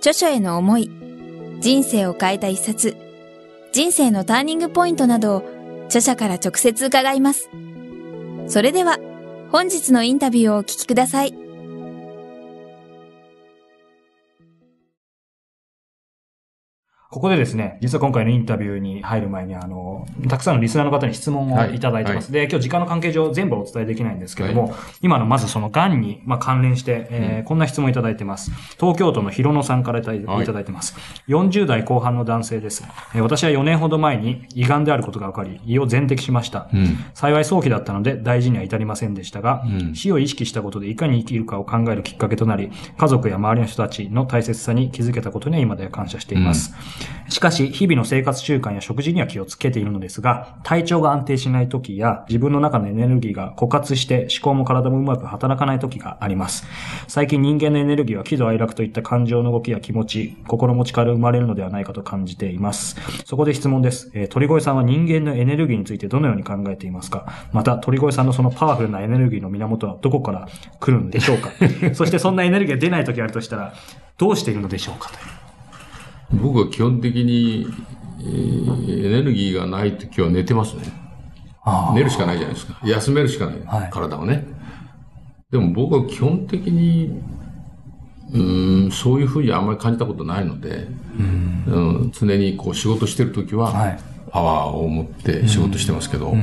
[0.00, 0.90] 著書への思い、
[1.60, 2.96] 人生を変えた一冊、
[3.70, 5.42] 人生のターニングポイントなどを
[5.86, 7.50] 著者から直接伺います。
[8.48, 8.98] それでは、
[9.52, 11.39] 本日のインタビューをお聞きください。
[17.10, 22.30] ここでですね、実は今回のインタビューに入る前に、あの、たくさんのリスナーの方に質問をいただいてます。
[22.30, 28.52] はい、で、今日時間の関係上全部お伝えできないんですけども、はい、今のまずその癌に、まあ、関連して、えー、うん、こんな質問いただいてます。
[28.78, 30.14] 東京都の広野さんからいただ
[30.60, 30.94] いてます。
[30.94, 32.84] はい、40代後半の男性です。
[33.12, 36.68] えー、私は4年ほど前に胃がんであることが分かり、胃を全摘しました。
[36.72, 46.72] うん、幸い早期だったので大事には至りませんでしたが、うん、死を意識したことでいかに生きるかを考えるきっかけとなり、家族や周りの人たちの大切さに気づけたことには今では感謝しています。
[47.28, 56.66] しかし、日々の生活習慣や食事には気をつけているのですが、体調が安定しない時や自分の中のエネルギーが枯渇して思考も体もうまく働かない時があります。
[57.06, 62.96] 最近人間のエネルギーは喜怒哀楽といった感情の動きや気持ち、心持ちから生まれるのではないかと感じています。
[63.24, 64.10] そこで質問です。
[64.14, 67.26] えー、鳥越さんは人間のエネルギーについてどのように考えていますか？
[67.52, 70.48] また、鳥越さんのそのパワフルなエネルギーの源はどこから
[70.80, 71.50] 来るんでしょうか？
[71.94, 73.72] そしてそんなエネルギーが出ない時があるとしたら、
[74.18, 75.10] どうしているのでしょうか？
[75.10, 75.14] と
[76.32, 77.66] 僕は基本的に
[78.22, 80.82] えー、エネルギーがないときは寝てますね。
[81.94, 82.80] 寝るしかないじゃないですか。
[82.84, 83.60] 休めるしかない。
[83.64, 84.46] はい、体をね。
[85.50, 87.20] でも僕は基本的に、
[88.32, 90.86] うん、そういうふうにあんまり感じたことないので、
[91.18, 93.98] うん、うん、常にこう仕事してるときは、
[94.30, 96.34] パワーを持って仕事してますけど、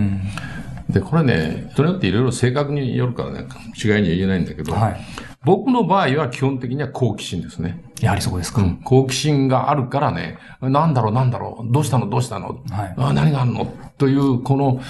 [0.89, 3.47] で、これね、人によっていろいろ性格によるからね、
[3.81, 5.05] 違いには言えないんだけど、はい、
[5.47, 7.81] 僕の場合は基本的には好奇心ですね。
[8.01, 12.09] やはりそこですか、うん、好奇心があるからね、なんだろうなんだろう、どうしたの？
[12.09, 13.73] どうしたの、はい、あ何があるの？
[13.97, 14.81] という、この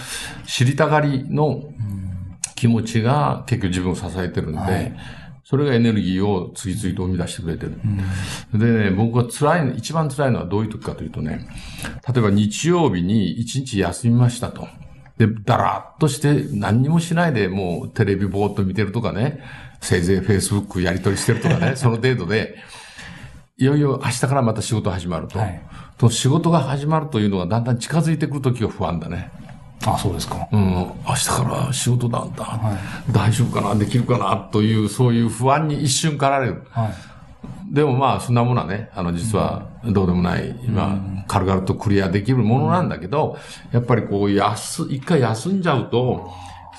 [0.47, 1.63] 知りたがりの
[2.55, 4.97] 気持ちが結局自分を支えてるんで、はい、
[5.43, 7.79] それがエネルギーを次々と生み出してくれてる。
[8.53, 11.47] うん、でね、僕は辛い、一番辛いのはどういう時かというとね、
[12.11, 14.67] 例えば日曜日に一日休みましたと。
[15.19, 19.39] で、だらっとして何にもしないでもうテレビぼーっと見てるとかね、
[19.81, 22.55] せいぜいフェイスブックやり取りしてるとかね、 その程度で、
[23.57, 25.39] いよいよ明日からまた仕事始まると。
[25.39, 25.61] はい、
[25.97, 29.31] と仕事が始まるというのがだんだん近づいてくるときが不安だね。
[29.85, 30.47] あ、そうですか。
[30.51, 30.73] うん。
[31.07, 32.43] 明日から仕事なんだ。
[32.43, 32.73] は
[33.07, 33.75] い、大丈夫かな？
[33.75, 34.35] できるかな？
[34.35, 36.63] という、そういう不安に一瞬かられる。
[36.71, 43.37] はい、でもまあ、そんなものはね、あの、実はどうでもない、うん、まあ、軽々とクリアできるものなんだけど、
[43.71, 46.31] うん、やっぱりこう、休、一回休んじゃうと、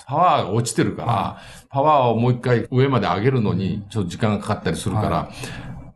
[0.09, 1.39] パワーが落ちてるから、
[1.69, 5.31] パワーをもう一回上まで上げるのに、ちょっと時間がかかったりするから、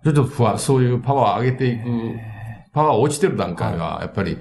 [0.05, 0.93] ちょっと不安、そうい。
[0.93, 1.84] うパワーを上げていく、
[2.75, 4.37] パワー落ちてる段階は、やっぱり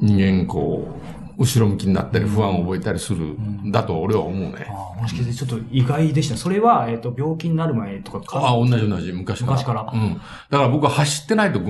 [0.00, 4.66] 人間こう、後ろ向きになったり不安を覚えたりするんだと俺は思うね。
[4.68, 6.36] ああ、もしかしてちょっと意外でした。
[6.36, 9.52] それは、えっ、ー、と、病気になる前とかああ、同じ同じ、昔から。
[9.52, 9.90] 昔から。
[9.94, 10.14] うん。
[10.50, 11.60] だから僕は走ってないと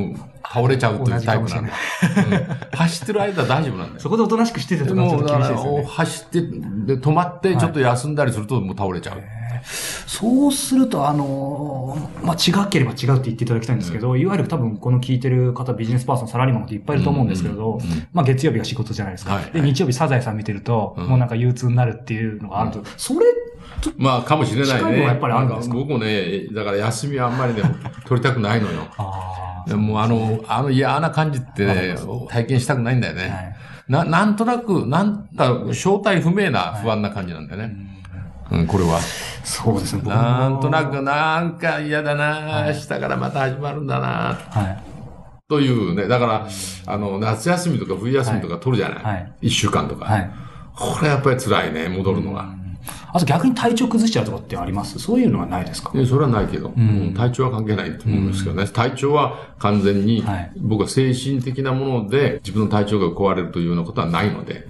[0.42, 1.70] 倒れちゃうというタイプなんで。
[1.70, 4.00] うん、走ってる間大丈夫なんだよ。
[4.00, 5.84] そこでおとなしくしててとかちょっと厳しいですね。
[5.84, 9.38] 走って、で、止まってちょっと休んだりするともう倒れちゃう。
[9.64, 19.34] そうすると、あの、まあ、違ければ違うって言っていただきたいんですけど、うん、いわゆる多分この聞いてる方、ビジネスパーソン、サラリーマンっていっぱいいると思うんですけど、うんうん、まあ、月曜日が仕事じゃないですか。
[19.34, 23.26] はい、で、日曜日サザエさん見てると、もうなんか憂鬱になるっていうのがあると、それ
[23.97, 25.02] まあ、かもしれないね。
[25.02, 25.74] やっぱりあるんですか？
[25.76, 27.62] 僕もね、だから休みはあんまりね、
[28.06, 28.88] 取りたくないのよ。
[29.68, 31.94] でもあの、あの嫌な感じってね、
[32.28, 33.22] 体験したくないんだよね。
[33.22, 33.54] はい、
[33.88, 37.64] な、なんとなく、なんだ、正体不明な不安な感じなんだよね。
[37.64, 37.74] はい
[38.50, 39.00] うん、これは。
[39.44, 40.03] そうですね。
[40.03, 44.82] なんとなく、なんか嫌だな、はい、明日からまた始まるんだな、はい。
[45.48, 46.48] というね、だから、
[46.86, 49.04] あの、夏休みとか冬休みとか取るじゃない。
[49.04, 49.33] はい。
[49.42, 50.04] 一週間とか。
[50.04, 50.30] はい。
[50.74, 52.56] これやっぱり辛いね、戻るのが。
[53.10, 54.98] あと逆に体調崩しちゃうとかってあります？
[54.98, 55.92] そういうのはないですか？
[56.06, 58.66] それはないけど、うん、体調は関係ないと思うんですけどね。
[58.66, 60.22] 体調は完全に、
[60.59, 64.66] 僕は精神的なもので自分の体調が壊れるというようなことはないので。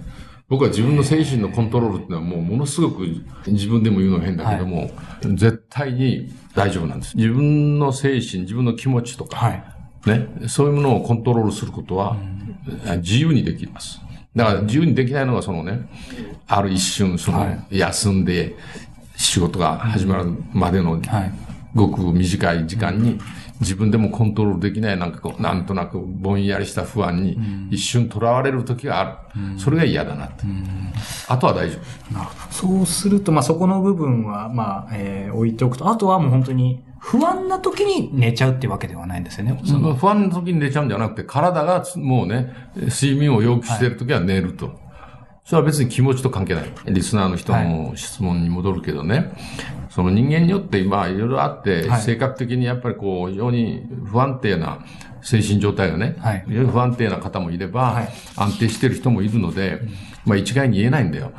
[0.49, 3.05] 僕は自分の精神のコントロールっていうのはもうものすごく
[3.45, 4.89] 自分でも言うのは変だけども、はい、
[5.35, 7.15] 絶対に大丈夫なんです。
[7.15, 9.63] 自分の精神、自分の気持ちとか、はい、
[10.09, 12.17] ね、そういうものをコントロールすることは
[12.97, 14.01] 自由にできます。
[14.35, 15.87] だから自由にできないのがそのね、
[16.47, 18.55] ある一瞬、その、休んで
[19.15, 20.99] 仕事が始まるまでの、
[21.75, 23.19] ごく短い時間に
[23.59, 27.37] 自分でもコントロールできない、なんかこう、なんとなくぼんやりした不安に
[27.69, 29.59] 一瞬囚われる時がある。
[29.59, 30.45] それが嫌だなって。
[31.27, 31.77] あとは大丈
[32.09, 32.13] 夫。
[32.13, 32.53] なるほど。
[32.53, 39.61] そうすると、まあそこの部分は、まあ、えー、置いておくと、あとはもう本当に、不安な時に寝ちゃうってわけではないんですよね。
[39.65, 44.65] その不安な時に寝ちゃうんじゃなくて、体がもうね、睡眠を要求している時は寝ると。
[44.67, 44.75] はい
[45.49, 46.71] それは別に気持ちと関係ない。
[46.85, 49.15] リスナーの人の質問に戻るけどね。
[49.15, 49.27] はい、
[49.89, 54.85] その人間によって、まあいろいろあって、性格的にやっぱりこう、非常に不安定な
[55.23, 59.81] 精神状態がね、はい、非常に不安定な方もいれば、はい、安定してる人もいるので、
[60.23, 61.31] まあ一概に言えないんだよ。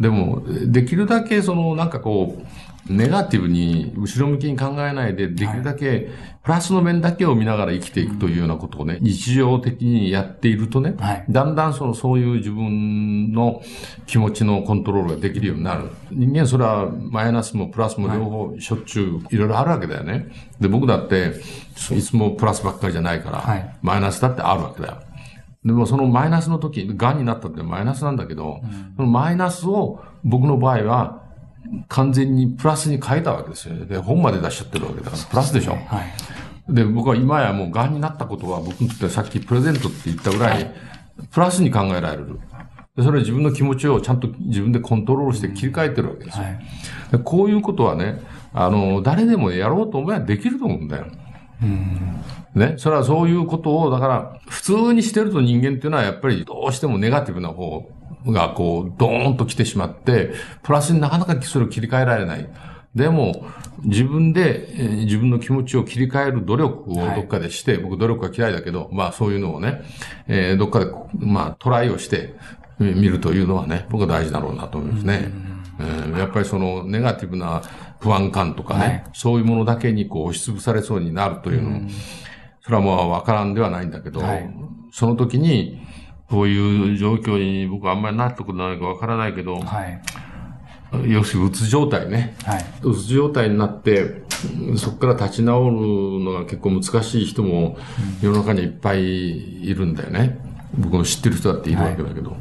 [0.00, 2.46] でも、できるだけそのなんかこう、
[2.88, 6.08] ネガティブに、後ろ向きに考えないで、できるだけ、
[6.42, 13.62] プラスの面だけを見ながら生きていくというようなことをね、日常的にやっているとね、はい、だんだんその、そういう自分の
[14.06, 15.90] 気持ちのコントロールができるようになる。
[16.10, 20.28] 人間それはマイナスもプラスも両方しょっちゅういろいろあるわけだよね。
[20.58, 21.34] で、僕だって、
[21.94, 24.98] いつもプラスばっかりじゃないから、はい、マイナスだってあるわけだよ。
[25.64, 31.27] でもそのマイナスの時、癌になったってマイナスなんだけど、うん、そのマイナスを僕の場合は
[31.88, 33.86] 完全にプラスに変えたわけですよね。
[33.86, 35.72] で、本まで出しちゃってるわけだから、プラスでしょ？
[35.72, 35.78] は
[36.68, 36.74] い。
[36.74, 40.74] で、僕は今やもう癌になったことは僕にとってはさっきプレゼントって言ったぐらい、
[41.30, 42.38] プラスに考えられる。
[42.96, 46.44] でそれは自分の気持ちをちゃんと自分でコントロールして切り替えてるわけですよ。
[46.44, 46.58] はい、
[47.12, 48.20] でこういうことはね、
[48.52, 51.06] あの、誰でもやろうと思えばできると思うんだよ。
[51.62, 52.24] うん
[52.54, 52.74] ね。
[52.76, 57.88] それはそういうことを、だから、普通にしてると人間っていうのはやっぱりどうしてもネガティブな方
[58.26, 60.32] がこう、ドーンと来てしまって、
[60.62, 62.48] プラスになかなかそれを切り替えられない。
[62.94, 63.46] でも、
[63.84, 69.82] 自分で、えー、自分の気持ちを切り替える努力をどっかでして、はい、僕努力は嫌いだけど、まあそういうのをね、
[70.26, 72.34] えー、どっかで、まあトライをして、
[72.78, 75.32] 見るというのはね、僕は大事だろうなと思いますね。
[75.80, 77.62] えー、やっぱりそのネガティブな
[78.00, 81.88] 不安感とかね、はい、そういうものだけにこう押しつぶされそうになるというのも、
[82.62, 84.50] それはもうわからんではないんだけど、はい、
[84.92, 85.80] その時に、
[86.30, 90.00] こういう状況に僕はあんまりなったことないかわからないけど、はい、
[91.10, 92.36] 要するにうつ状態ね。
[92.44, 94.22] はい、うつ状態になって、
[94.76, 97.78] そこから立ち直るのが結構難しい人も
[98.20, 100.38] 世の中にいっぱいいるんだよね。
[100.76, 102.30] 僕の知ってる人だっているわけだけど。
[102.32, 102.40] はい、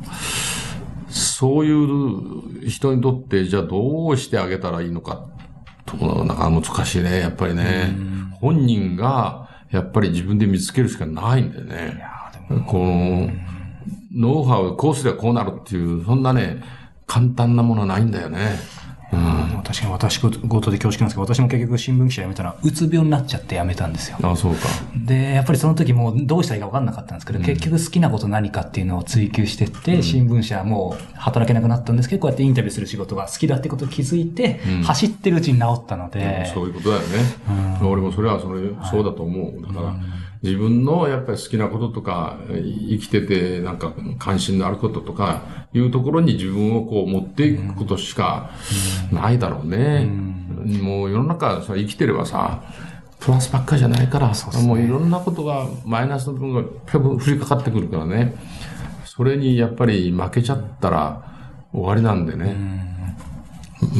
[1.09, 5.25] そういう人にとって、じゃあどうしてあげたらいいのか、
[5.85, 5.95] と
[6.25, 7.95] なんか難しいね、やっぱりね。
[8.41, 12.03] 本人が、やっぱり自分で見つけるしかないんだよね。
[12.67, 13.29] この、
[14.17, 16.63] ノウハウ、こうすればこうなるっていう、そんなね、
[17.05, 18.59] 簡単なものはないんだよね。
[19.09, 20.31] うん、確かに私事
[20.69, 24.17] で恐縮なんですけど、私も結局新聞記者辞めたら、うつ病になっちゃって辞めたんですよ。
[24.21, 24.67] あそうか。
[25.05, 36.51] で、やっぱりその時もうどうしたらいいか分かんなかったんですけど、うん、結局好きなこと何かっていうのを追求してって、うん、新聞社もう働けなくなったんですけど、こうやってインタビューする仕事が好きだってことを気づいて、走ってるうちに治ったので。
[36.53, 37.07] そういうことだよね。
[37.81, 38.61] 俺もそれはそれ、
[38.91, 39.61] そうだと思う。
[39.61, 39.95] だから、
[40.47, 48.51] 自分のやっぱり好きなこととか、生きててなんか関心のあることとか、いうところに自分をこう持っていくことしか
[49.11, 50.05] ないだろうね。
[50.81, 52.63] もう世の中さ、生きてればさ、
[53.19, 54.33] プラスばっかりじゃないから、ね、
[54.63, 58.33] もういろんなことが、マイナスの部分が降りかかってくるからね。
[59.03, 61.25] それにやっぱり負けちゃったら
[61.73, 62.55] 終わりなんでね。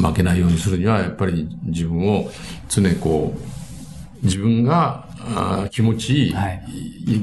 [0.01, 2.29] 負けないようにするには、やっぱり自分を
[2.69, 6.63] 常にこう、自分があ気持ちいい、はい、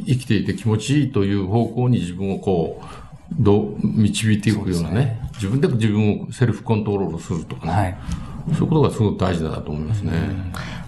[0.06, 2.86] 生きていて気持ちいいという方向に自分をこう、
[3.38, 7.72] どう導いていくようなね、ね自分で自分をセルフコントロールするとかね。
[7.72, 7.96] はい
[8.52, 10.12] そういうことがすごく大事だなと思いますね。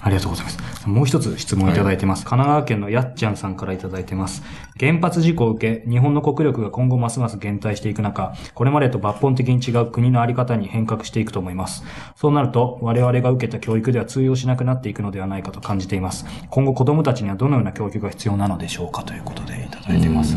[0.00, 0.75] ありがとうございます。
[0.87, 2.21] もう一つ質問いただいてます。
[2.21, 4.43] はい、神奈川県のやっちゃんさんからいただいてます。
[4.78, 11.85] 原発事故を受け、日本の国力が今後ますます減退していく中、これまでと抜本的に違う国のあり方に変革していくと思います。
[12.14, 16.25] そうなると、我々が受けた教育では通用しなくなっていくのではないかと感じています。
[16.50, 20.37] 今後子供たちにはどのような教育が必要なのでしょうかということでいただいてます。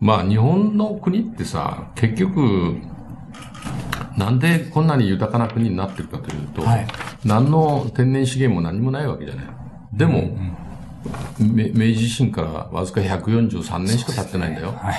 [0.00, 2.76] まあ、日本の国ってさ、結局、
[4.16, 6.86] なんでこんなに豊かな国になってるかというと、はい、
[7.24, 9.57] 何の天然資源も何もないわけじゃない。
[9.98, 10.38] でも、
[11.38, 14.72] 明治維新からわずか143年しか経ってないんだよ。
[14.72, 14.94] ねはい、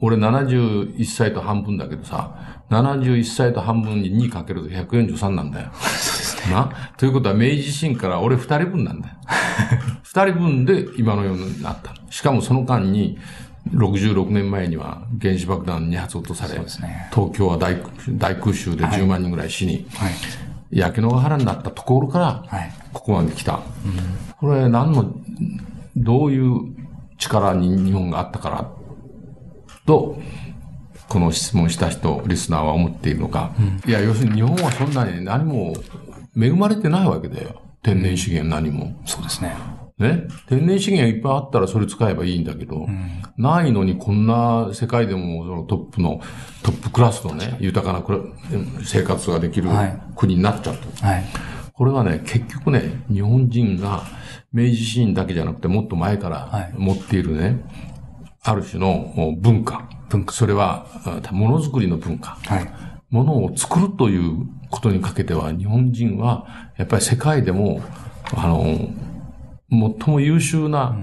[0.00, 5.66] 俺71歳と半分だけどさ、71歳と半分に2かけると143なんだよ。
[5.68, 5.72] ね。
[6.50, 6.70] な？
[6.96, 9.14] ということは明治維新から俺2人分なんだよ。
[10.04, 11.94] 2人分で今のようになった。
[12.10, 13.18] しかもその間に、
[13.68, 16.64] 66年前には原子爆弾2発落とされ、ね、
[17.12, 17.76] 東京は大
[18.16, 20.12] 大空襲で10万人ぐらい死に、はい、
[20.70, 22.44] 焼け野原になったところから、
[22.92, 23.54] ここまで来た。
[23.54, 23.62] はい、
[24.38, 25.12] これ何の、
[25.96, 26.74] どういう
[27.18, 28.70] 力に日本があったから
[29.86, 30.18] と、
[31.08, 33.52] この質問した人、リスナーは思っているのか。
[33.58, 35.74] うん、いや、要するに日本はそんなに何も
[36.40, 37.60] 恵まれてないわけだよ。
[37.82, 38.94] 天然資源何も。
[39.06, 39.56] そうですね。
[40.00, 40.26] ね。
[40.48, 46.20] 天然資源がいっぱいあったらそれ使えばいいんだけど、うん、ないのにこんな世界でもそのトップの、
[46.62, 48.04] トップクラスのね、豊かな
[48.84, 49.70] 生活ができる
[50.16, 51.06] 国になっちゃった。
[51.06, 51.24] はい、
[51.72, 54.02] これはね、結局ね、日本人が
[54.52, 57.58] 明治維新だけじゃなくてもっと前から持っているね、はい、
[58.42, 59.88] ある種の文化。
[60.08, 60.32] 文化。
[60.32, 60.86] それは、
[61.30, 62.38] ものづくりの文化。
[62.46, 62.70] はい。
[63.10, 67.80] ものを作るということにかけては、日本人は、やっぱり世界でも、
[68.36, 68.90] あの、
[69.70, 70.96] 最も優秀な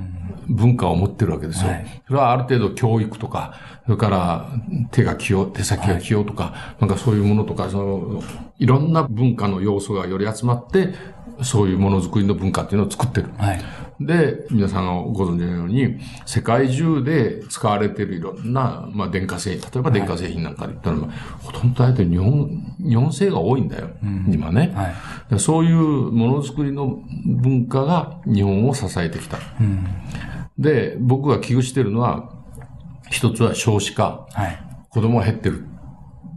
[0.50, 1.72] 文化を持ってるわけですよ。
[1.72, 3.56] はい、それはある程度教育とか、
[3.86, 4.50] それから
[4.92, 8.24] 手が器用、手先が器用とか、はい、なんかそういうものとか、その、
[8.60, 10.94] いろんな文化の要素がより集まって、
[11.42, 13.30] そういうものづくりの文化っていうのを作ってる。
[13.38, 13.60] はい、
[14.00, 21.10] で、皆さんがご存知のように、世界中で使われているいろんな、まあ、電化製品、例えば電化製品なんかで言ったら、はい、
[21.42, 23.90] ほとんど大体日本、日本製が多いんだよ。
[24.04, 29.40] うん、今ね、はい、そういうものづくりの文化が日本を支えてきた。
[29.60, 29.88] うん、
[30.60, 32.32] で、僕が危惧しているのは、
[33.10, 34.28] 一つは少子化。
[34.32, 35.66] はい、子供が減ってる。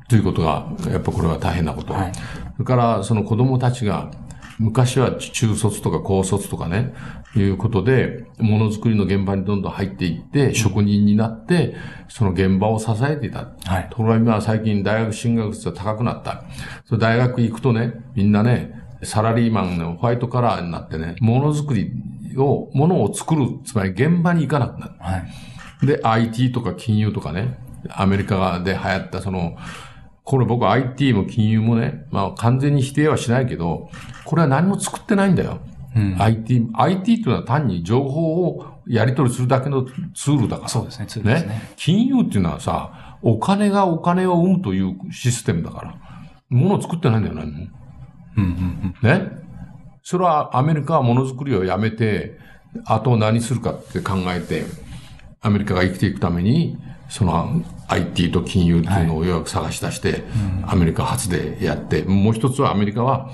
[0.09, 1.93] ということが、やっぱこれは大変なこと。
[1.93, 4.11] はい、それから、その子供たちが、
[4.61, 6.93] 昔は中卒とか高卒とかね、
[7.35, 11.75] いうことで、ものづくりの現場にどんどん入っていって、職人になって、
[12.09, 13.53] その現場を支えていた。
[13.65, 13.89] はい。
[13.89, 16.45] ところが今は最近大学進学率が高くなった。
[16.85, 21.91] そ大学行くとね、みんなね、サラリーマンのホワイトカラーになってね、ものづくり
[22.37, 24.93] を、ものを作る、つまり現場に行かなくなる。
[24.99, 25.25] は
[25.83, 25.87] い。
[25.87, 29.57] で、IT とか金融とかね、アメリカで流行ったその、
[30.25, 33.91] これ僕 IT も金融もね、まあ完全に否定はしないけど、
[34.25, 35.61] これは何も作ってないんだよ。
[35.97, 39.85] うん、IT、IT っていうのは単に情報をやり取りするだけの
[40.15, 40.69] ツールだから。
[40.69, 41.49] そうですね、ツールですね。
[41.49, 45.95] ね金融っていうのはさ、お金がお金を生むというシステムだから。
[46.49, 47.67] ものを作ってないんだよ、何も。
[48.37, 49.29] うんうんうん、ね
[50.03, 52.39] それはアメリカはものづくりをやめて、
[52.85, 54.65] あと何するかって考えて、
[55.41, 56.79] アメリカが生きていくために、
[57.11, 60.23] その IT と金融っていうのをようやく探し出して、
[60.65, 63.31] アメリカ発でやって、もう一つはアメリカは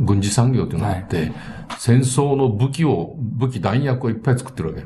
[0.00, 1.32] 軍事産業っていうのがあって、
[1.78, 4.84] 戦争の武器を、武器弾薬をいっぱい作ってるわけ。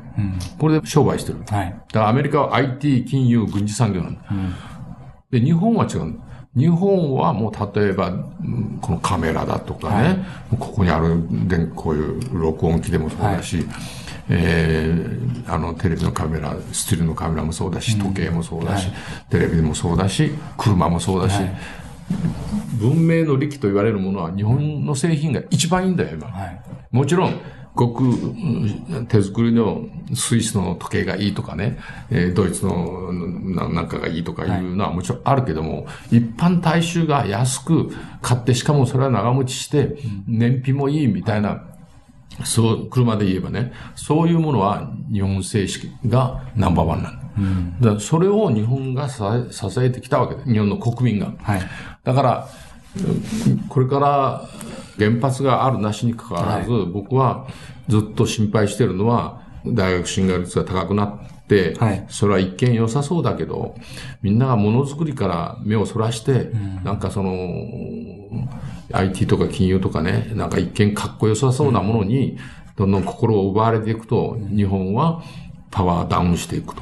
[0.59, 1.39] これで商売してる。
[1.39, 4.21] だからアメリカは IT、金融、軍事産業なんだ。
[5.31, 6.19] で、日本は違う。
[6.55, 8.11] 日本はもう例えば、
[8.79, 13.65] このカメラだとかね、はい、ここにある、でこういう録音機でもそうだし、はい
[14.29, 21.55] えー、あの、テレビのカメラ、スチールのカメラもそうだし、時計もそうだし、うんはい、テレビもそうだし、車もそうだし、はい、
[22.79, 26.27] 文明の利器と言われるものは日本の製品が一番いいんだよ、今。
[26.27, 27.39] はい、もちろん、
[27.75, 28.03] ごく
[29.09, 31.77] 手作りのスイスの時計がいいとかね、
[32.09, 37.91] えー、ドイツのなんかがいいとかいうのはもちろんあるけども、一般大衆が安く
[38.21, 41.63] 買って、しかもそれは長持ちして、燃費もいいみたいな
[42.43, 47.25] そう、車で言えばね、そういうものは日本製式がナンバーワンなんだ。
[47.37, 49.21] うん、だそれを日本が支
[49.79, 51.33] えてきたわけで、日本の国民が。
[51.41, 51.61] はい、
[52.03, 52.47] だから、
[53.69, 54.49] これから
[54.97, 57.47] 原発があるなしにかかわらず、はい、僕は
[57.87, 61.34] ずっと心配してるのは、大学進学率が高くなって、
[61.79, 63.75] はい、それは一見良さそうだけど、
[64.21, 67.33] みんながものづくりから目をそらして、うん、なんかその、
[68.91, 72.37] IT とか金融とかね、なんか一見かっこよさそうなものに、
[72.75, 75.23] どんどん心を奪われていくと、日本は
[75.71, 76.81] パワーダウンしていくと。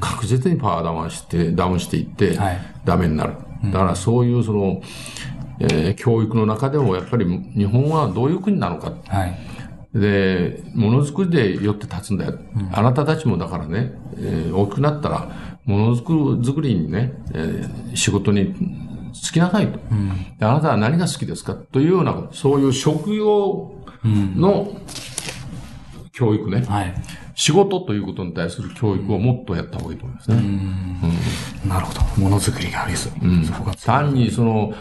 [0.00, 2.38] 確実にパワーダウンして、ダウンしていって、
[2.84, 3.34] ダメになる。
[3.64, 4.80] だからそういうその、
[5.60, 8.94] えー、教育の中でもやっぱり日本はどういう国なのか。
[9.06, 9.38] はい、
[9.94, 12.38] で、ものづくりでよって立つんだよ。
[12.56, 21.54] うん、あなたたちもだからね、えー、大きくなったら、ものづくりにね、えー、仕事に好きなさいと、うん、あなたは何が好きですか？
[21.54, 23.72] というような、そういう職業
[24.04, 24.72] の
[26.12, 26.64] 教育ね。
[26.68, 26.94] はい。
[27.34, 30.36] 仕事ということに対する教育をもっとやった方がいいと思いますね。
[30.36, 32.00] うん、なるほど。
[32.20, 33.12] ものづくりがありそう。
[33.22, 33.44] うん、
[33.82, 34.72] 単にその、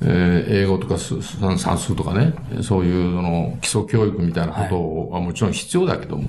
[0.00, 6.28] えー、英語とか算数とかね、そういうその基礎教育みたいなことはもちろん必要だけども、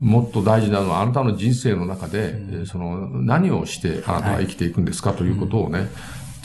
[0.00, 5.88] もっと大事なのはあなたの人生の中で、うん、その何をしてあなたは生きていくんですかということをね、はい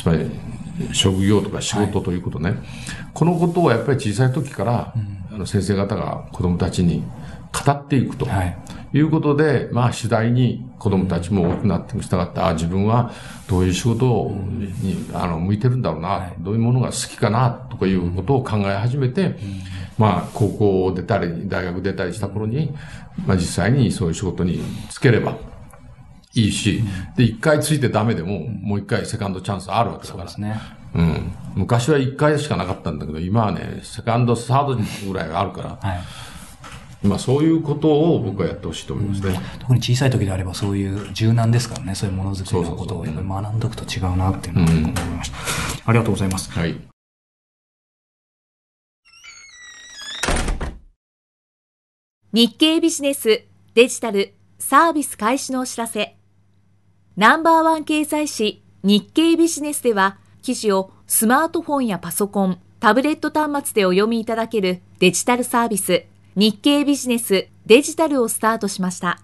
[0.01, 0.31] つまり
[0.93, 2.59] 職業とか仕事ということね、はい、
[3.13, 7.03] このことをやっぱり小さい時から、うん、あの先生方が子供たちに
[7.51, 8.25] 語っていくと。
[8.25, 8.57] はい
[8.93, 13.11] いうことで、まあ次第に子供たちも多くなっていくしたがって、あ自分は
[13.47, 14.31] どういう仕事
[14.81, 19.35] に、あの、向いてるんだろうな、はい、どういうものが好きかな、とかいうことを考え始めて、うん、
[19.97, 22.73] まあ高校を出たり、大学出たりした頃に、
[23.25, 25.37] まあ実際にそういう仕事につければ、
[26.33, 26.83] いいし、
[27.15, 30.29] で、一回ついてダメでも、もう一回セカンドチャンスあるわけだから。
[30.29, 30.61] そうですね。
[30.95, 31.31] うん。
[31.55, 36.01] 昔は一回しかなかったんだけど、今はね、セカンド、サードぐらいがあるから、はい。
[37.03, 45.37] まあそういうことを僕はやってほしいと思いますね、うん、特に小さい時であればそういう柔軟ですからね、そういうものづくりのことをやっぱり学んでおくと違うなっていうのを思いました。
[45.37, 46.51] うん、ありがとうございます。
[46.51, 46.75] はい。
[52.33, 53.43] 日経ビジネス
[53.73, 56.15] デジタルサービス開始のお知らせ。
[57.17, 69.19] ナンバーワン掲載誌日経ビジネスでは記事をスマートフォンやパソコン、タブレット端末でお読みいただけるデジタルサービス日経ビジネスデジタルをスタートしました。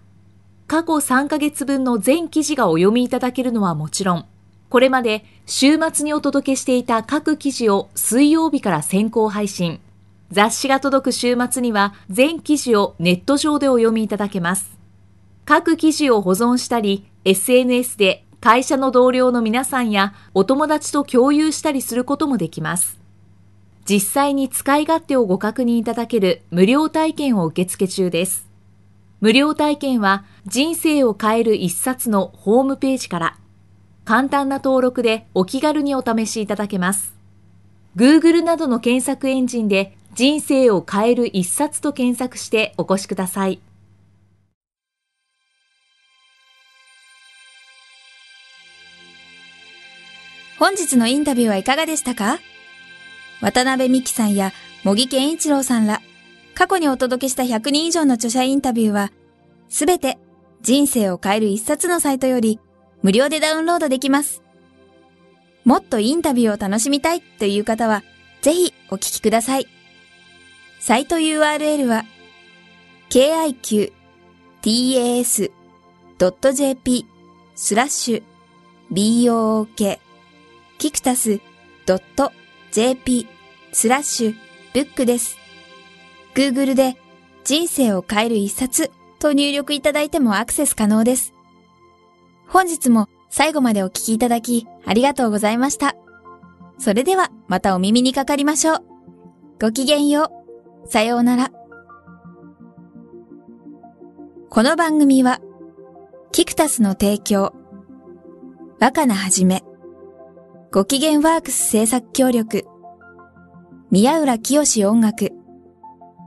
[0.68, 4.26] 過去3ヶ月分の全記事がお読みいただけるのはもちろん、
[4.70, 9.80] これまで週末にお届けしていた各記事を水曜日から先行配信。
[10.30, 14.78] 雑誌が届く週末には全記事をネット上でお読みいただけます。
[15.46, 22.97] 各記事を保存したり、SNS で会社の同僚の皆さんやお友達と共有したりすることもできます。
[23.90, 28.46] 実際に使い勝手をご確認いただける無料体験を受付中です。
[29.22, 33.38] 無料体験は人生を変える一冊のホームページから
[34.04, 37.16] 簡単な登録でお気軽にお試しいただけます。
[37.96, 43.60] Google などの検索エンジンで人生を変える一冊と検索してお越しください。
[50.60, 52.40] 本日のインタビューはいかがでしたか？
[53.42, 54.52] 渡辺美希さんや
[54.84, 56.02] 茂木健一郎さんら、
[56.56, 59.12] 過去にお届けした100人以上の著者インタビューは、
[59.70, 60.18] すべて
[60.62, 62.60] 人生を変える一冊のサイトより
[63.04, 64.42] 無料でダウンロードできます。
[65.66, 68.04] もっとインタビューを楽しみたいという方は、
[68.42, 69.68] ぜひお聞きください。
[70.80, 72.06] サイト URL は、
[73.10, 73.86] kiqtas.jp
[77.56, 78.24] スラッシュ
[78.92, 80.00] book
[80.78, 81.40] キクタス
[82.78, 83.28] .jp
[83.74, 84.36] スラッシュ
[84.74, 85.38] ブックです。
[86.36, 86.96] Google で
[87.44, 91.34] 人生を変える一冊と入力いただいてもアクセス可能です。
[92.48, 95.96] 本日も最後までお聞きいただきありがとうございました。
[96.78, 98.84] それではまたお耳にかかりましょう。
[99.60, 100.32] ごきげんよ
[100.86, 100.88] う。
[100.88, 101.52] さようなら。
[104.50, 105.42] この番組は、
[106.32, 107.54] キクタスの提供、
[108.80, 109.64] 若菜はじめ、
[110.78, 112.68] ご機嫌ワークス制作協力、
[113.90, 115.32] 宮浦清志音楽、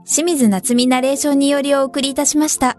[0.05, 2.77] 清水夏美ナレーションによりお送りいたしました。